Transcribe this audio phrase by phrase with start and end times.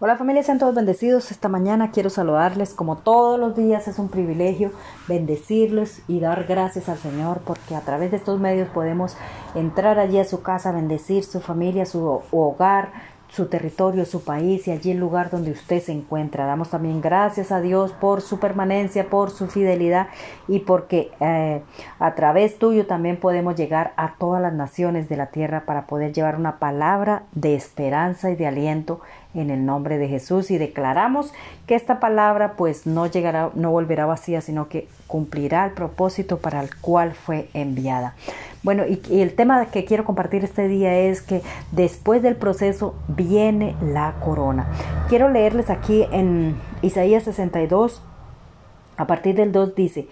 [0.00, 1.32] Hola familia, sean todos bendecidos.
[1.32, 3.88] Esta mañana quiero saludarles como todos los días.
[3.88, 4.70] Es un privilegio
[5.08, 9.16] bendecirles y dar gracias al Señor porque a través de estos medios podemos
[9.56, 12.92] entrar allí a su casa, bendecir su familia, su hogar,
[13.28, 16.46] su territorio, su país y allí el lugar donde usted se encuentra.
[16.46, 20.08] Damos también gracias a Dios por su permanencia, por su fidelidad
[20.46, 21.62] y porque eh,
[21.98, 26.12] a través tuyo también podemos llegar a todas las naciones de la tierra para poder
[26.12, 29.00] llevar una palabra de esperanza y de aliento
[29.40, 31.32] en el nombre de Jesús y declaramos
[31.66, 36.60] que esta palabra pues no llegará, no volverá vacía, sino que cumplirá el propósito para
[36.60, 38.14] el cual fue enviada.
[38.62, 43.76] Bueno, y, el tema que quiero compartir este día es que después del proceso viene
[43.80, 44.68] la corona.
[45.08, 48.02] Quiero leerles aquí en Isaías 62,
[48.96, 50.08] a partir del 2 dice,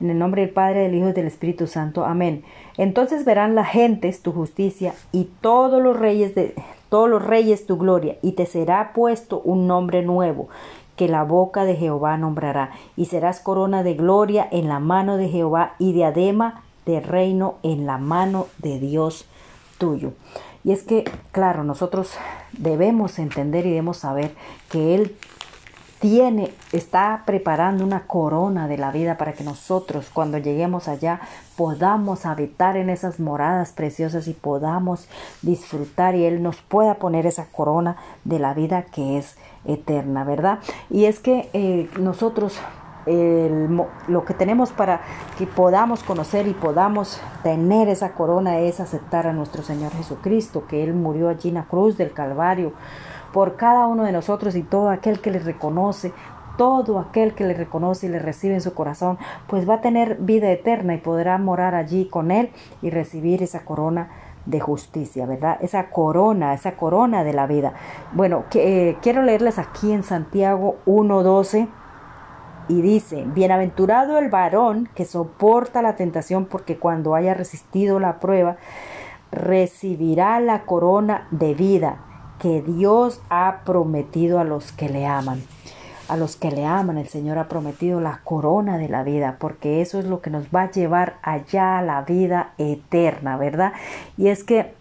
[0.00, 2.04] en el nombre del Padre, del Hijo y del Espíritu Santo.
[2.04, 2.44] Amén.
[2.76, 6.54] Entonces verán las gentes tu justicia y todos los reyes de
[6.88, 10.48] todos los reyes tu gloria, y te será puesto un nombre nuevo
[10.96, 15.28] que la boca de Jehová nombrará, y serás corona de gloria en la mano de
[15.28, 19.26] Jehová y diadema de reino en la mano de Dios
[19.78, 20.12] tuyo.
[20.64, 22.12] Y es que, claro, nosotros
[22.52, 24.34] debemos entender y debemos saber
[24.70, 25.16] que Él
[26.00, 31.20] tiene, está preparando una corona de la vida para que nosotros cuando lleguemos allá
[31.56, 35.08] podamos habitar en esas moradas preciosas y podamos
[35.42, 40.60] disfrutar y Él nos pueda poner esa corona de la vida que es eterna, ¿verdad?
[40.88, 42.58] Y es que eh, nosotros
[43.06, 45.00] lo que tenemos para
[45.38, 50.84] que podamos conocer y podamos tener esa corona es aceptar a nuestro Señor Jesucristo, que
[50.84, 52.72] Él murió allí en la cruz del Calvario
[53.32, 56.12] por cada uno de nosotros y todo aquel que le reconoce,
[56.58, 60.16] todo aquel que le reconoce y le recibe en su corazón, pues va a tener
[60.16, 62.50] vida eterna y podrá morar allí con Él
[62.82, 64.10] y recibir esa corona
[64.44, 65.58] de justicia, ¿verdad?
[65.60, 67.74] Esa corona, esa corona de la vida.
[68.12, 71.68] Bueno, eh, quiero leerles aquí en Santiago 1.12
[72.68, 78.56] y dice, bienaventurado el varón que soporta la tentación porque cuando haya resistido la prueba,
[79.30, 82.07] recibirá la corona de vida
[82.38, 85.42] que Dios ha prometido a los que le aman.
[86.08, 89.82] A los que le aman, el Señor ha prometido la corona de la vida, porque
[89.82, 93.72] eso es lo que nos va a llevar allá a la vida eterna, ¿verdad?
[94.16, 94.72] Y es que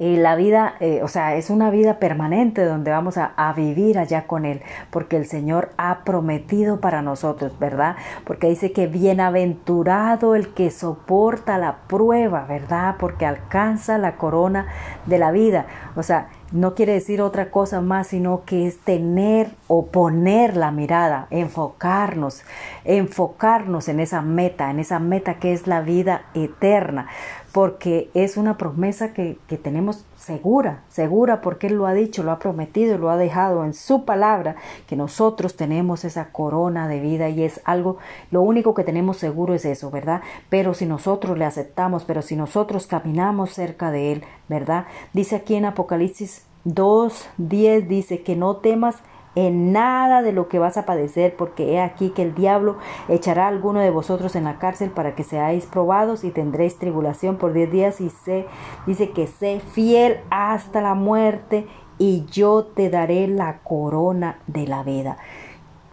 [0.00, 4.26] y la vida, eh, o sea, es una vida permanente donde vamos a, vivir allá
[4.26, 7.96] con Él, porque el Señor ha prometido para nosotros, ¿verdad?
[8.24, 12.96] Porque dice que bienaventurado el que soporta la prueba, ¿verdad?
[12.98, 14.68] Porque alcanza la corona
[15.04, 15.66] de la vida.
[15.96, 20.70] O sea, no quiere decir otra cosa más, sino que es tener o poner la
[20.70, 22.42] mirada, enfocarnos,
[22.84, 27.08] enfocarnos en esa meta, en esa meta que es la vida eterna,
[27.52, 32.30] porque es una promesa que, que tenemos segura, segura porque Él lo ha dicho, lo
[32.30, 34.56] ha prometido, lo ha dejado en su palabra,
[34.86, 37.98] que nosotros tenemos esa corona de vida y es algo,
[38.30, 40.20] lo único que tenemos seguro es eso, ¿verdad?
[40.48, 44.86] Pero si nosotros le aceptamos, pero si nosotros caminamos cerca de Él, ¿verdad?
[45.12, 48.96] Dice aquí en Apocalipsis 2.10, dice que no temas
[49.34, 52.76] en nada de lo que vas a padecer, porque he aquí que el diablo
[53.08, 57.36] echará a alguno de vosotros en la cárcel para que seáis probados y tendréis tribulación
[57.36, 58.46] por diez días y sé,
[58.86, 61.66] dice que sé fiel hasta la muerte
[61.98, 65.18] y yo te daré la corona de la vida.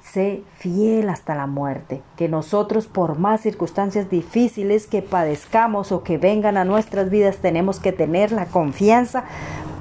[0.01, 6.17] Sé fiel hasta la muerte, que nosotros por más circunstancias difíciles que padezcamos o que
[6.17, 9.25] vengan a nuestras vidas tenemos que tener la confianza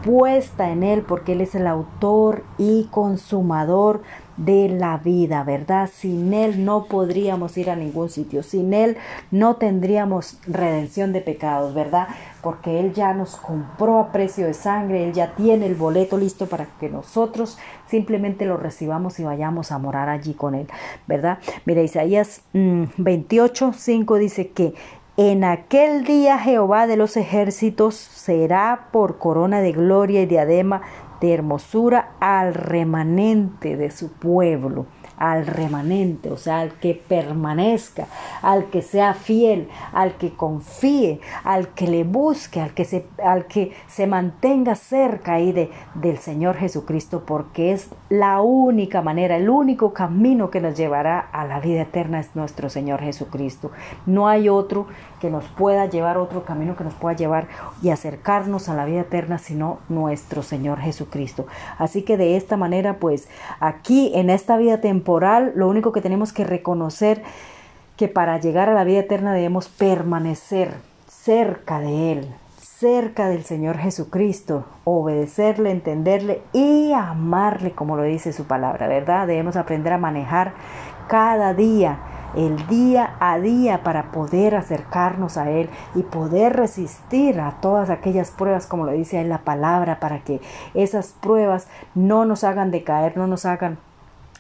[0.07, 4.03] puesta en Él porque Él es el autor y consumador
[4.37, 5.91] de la vida, ¿verdad?
[5.93, 8.97] Sin Él no podríamos ir a ningún sitio, sin Él
[9.31, 12.09] no tendríamos redención de pecados, ¿verdad?
[12.43, 16.47] Porque Él ya nos compró a precio de sangre, Él ya tiene el boleto listo
[16.47, 20.69] para que nosotros simplemente lo recibamos y vayamos a morar allí con Él,
[21.07, 21.39] ¿verdad?
[21.65, 24.75] Mira, Isaías 28, mm, 5 dice que
[25.17, 30.83] en aquel día Jehová de los ejércitos será por corona de gloria y diadema
[31.21, 34.87] de hermosura al remanente de su pueblo
[35.19, 38.07] al remanente, o sea, al que permanezca,
[38.43, 43.47] al que sea fiel, al que confíe, al que le busque, al que se, al
[43.47, 49.49] que se mantenga cerca ahí de, del Señor Jesucristo, porque es la única manera, el
[49.49, 53.71] único camino que nos llevará a la vida eterna es nuestro Señor Jesucristo.
[54.05, 54.87] No hay otro
[55.21, 57.49] que nos pueda llevar, otro camino que nos pueda llevar
[57.83, 61.47] y acercarnos a la vida eterna, sino nuestro Señor Jesucristo.
[61.79, 63.29] Así que de esta manera, pues
[63.61, 65.06] aquí en esta vida temporal,
[65.55, 67.23] lo único que tenemos que reconocer
[67.97, 70.75] que para llegar a la vida eterna debemos permanecer
[71.09, 78.45] cerca de Él, cerca del Señor Jesucristo, obedecerle, entenderle y amarle, como lo dice su
[78.45, 79.27] palabra, ¿verdad?
[79.27, 80.53] Debemos aprender a manejar
[81.09, 81.99] cada día,
[82.37, 88.31] el día a día para poder acercarnos a Él y poder resistir a todas aquellas
[88.31, 90.43] pruebas, como lo dice en la palabra, para que
[90.75, 93.79] esas pruebas no nos hagan decaer, no nos hagan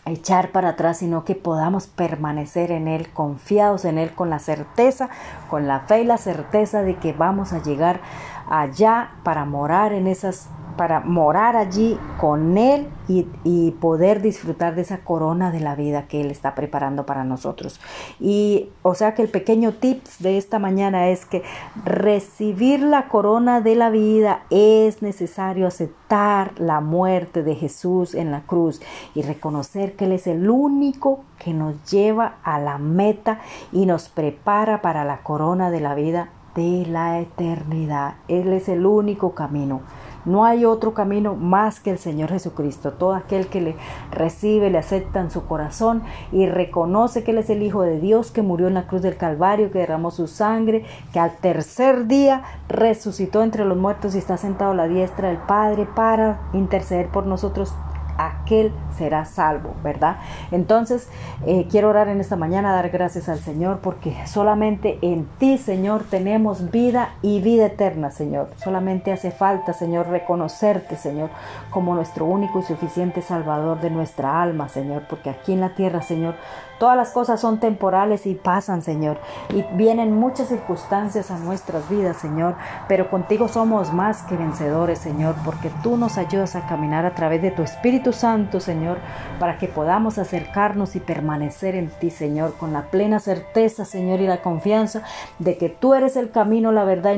[0.06, 5.08] echar para atrás, sino que podamos permanecer en Él, confiados en Él, con la certeza,
[5.50, 8.00] con la fe y la certeza de que vamos a llegar
[8.48, 14.98] allá para morar en esas para morar allí con Él y, poder disfrutar de esa
[14.98, 17.80] corona de la vida que Él está preparando para nosotros.
[18.20, 21.42] Y o sea que el pequeño tips de esta mañana es que
[21.84, 28.42] recibir la corona de la vida es necesario aceptar la muerte de Jesús en la
[28.42, 28.80] cruz
[29.14, 33.40] y reconocer que Él es el único que nos lleva a la meta
[33.72, 38.14] y nos prepara para la corona de la vida de la eternidad.
[38.28, 39.82] Él es el único camino.
[40.26, 42.92] No hay otro camino más que el Señor Jesucristo.
[42.92, 43.76] Todo aquel que le
[44.10, 46.02] recibe, le acepta en su corazón
[46.32, 49.16] y reconoce que Él es el Hijo de Dios que murió en la cruz del
[49.16, 54.36] Calvario, que derramó su sangre, que al tercer día resucitó entre los muertos y está
[54.36, 57.72] sentado a la diestra del Padre para interceder por nosotros
[58.18, 60.16] aquel será salvo, ¿verdad?
[60.50, 61.08] Entonces,
[61.46, 66.04] eh, quiero orar en esta mañana, dar gracias al Señor, porque solamente en ti, Señor,
[66.04, 68.50] tenemos vida y vida eterna, Señor.
[68.56, 71.30] Solamente hace falta, Señor, reconocerte, Señor,
[71.70, 76.02] como nuestro único y suficiente Salvador de nuestra alma, Señor, porque aquí en la tierra,
[76.02, 76.34] Señor,
[76.78, 79.18] todas las cosas son temporales y pasan, Señor,
[79.50, 82.54] y vienen muchas circunstancias a nuestras vidas, Señor,
[82.88, 87.42] pero contigo somos más que vencedores, Señor, porque tú nos ayudas a caminar a través
[87.42, 88.98] de tu Espíritu Santo, Señor,
[89.38, 94.26] para que podamos acercarnos y permanecer en ti, Señor, con la plena certeza, Señor, y
[94.26, 95.02] la confianza
[95.38, 97.14] de que tú eres el camino, la verdad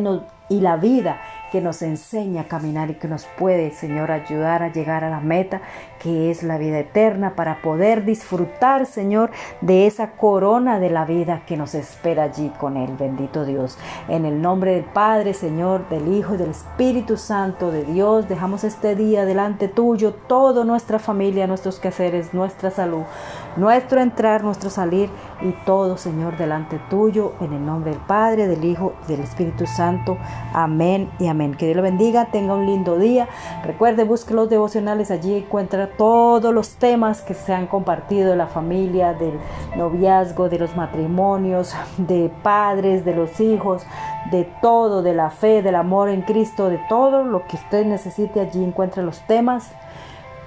[0.48, 4.62] y, y la vida que nos enseña a caminar y que nos puede, Señor, ayudar
[4.62, 5.62] a llegar a la meta
[5.98, 9.30] que es la vida eterna para poder disfrutar, Señor,
[9.60, 13.78] de esa corona de la vida que nos espera allí con Él, bendito Dios.
[14.08, 18.64] En el nombre del Padre, Señor, del Hijo y del Espíritu Santo de Dios, dejamos
[18.64, 23.02] este día delante tuyo, toda nuestra familia, nuestros quehaceres, nuestra salud,
[23.56, 25.10] nuestro entrar, nuestro salir
[25.42, 29.66] y todo, Señor, delante tuyo, en el nombre del Padre, del Hijo y del Espíritu
[29.66, 30.16] Santo.
[30.52, 31.54] Amén y amén.
[31.54, 33.28] Que Dios lo bendiga, tenga un lindo día.
[33.64, 38.48] Recuerde, busque los devocionales, allí encuentra todos los temas que se han compartido de la
[38.48, 39.38] familia, del
[39.76, 43.84] noviazgo, de los matrimonios, de padres, de los hijos,
[44.32, 48.40] de todo, de la fe, del amor en Cristo, de todo lo que usted necesite,
[48.40, 49.70] allí encuentra los temas.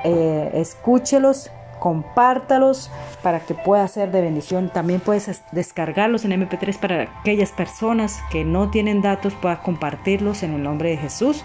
[0.04, 2.92] Eh, escúchelos compártalos
[3.24, 4.69] para que pueda ser de bendición.
[4.69, 10.54] También puedes descargarlos en MP3 para aquellas personas que no tienen datos, puedas compartirlos en
[10.54, 11.44] el nombre de Jesús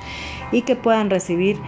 [0.53, 1.59] y que puedan recibir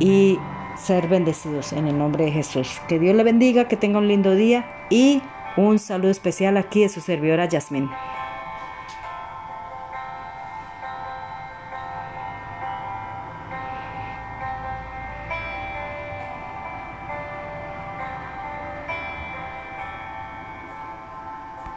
[0.00, 0.38] y
[0.74, 2.80] ser bendecidos en el nombre de Jesús.
[2.88, 5.20] Que Dios le bendiga, que tenga un lindo día y
[5.58, 7.90] un saludo especial aquí de su servidora Yasmín.